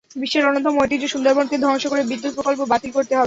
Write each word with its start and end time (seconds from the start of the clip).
বিশ্বের 0.15 0.47
অন্যতম 0.47 0.73
ঐতিহ্য 0.77 1.05
সুন্দরবনকে 1.07 1.55
ধ্বংস 1.57 1.83
করে 1.87 2.01
বিদ্যুৎ 2.11 2.33
প্রকল্প 2.37 2.61
বাতিল 2.71 2.91
করতে 2.93 3.13
হবে। 3.13 3.19